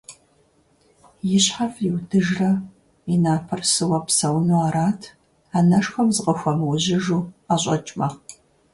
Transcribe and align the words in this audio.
И 1.37 1.39
щхьэр 1.43 1.69
фӀиудыжрэ 1.73 2.51
и 3.13 3.15
напэр 3.23 3.61
сыуэ 3.71 3.99
псэуну 4.05 4.61
арат, 4.67 5.01
анэшхуэм 5.57 6.07
зыкъыхуэмыужьыжу 6.15 7.21
ӀэщӀэкӀмэ. 7.47 8.07